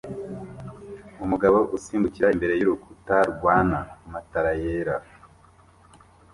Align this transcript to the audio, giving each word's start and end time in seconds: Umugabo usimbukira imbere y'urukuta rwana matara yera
Umugabo 1.23 1.57
usimbukira 1.75 2.27
imbere 2.35 2.53
y'urukuta 2.55 3.17
rwana 3.33 3.79
matara 4.11 4.51
yera 4.61 4.95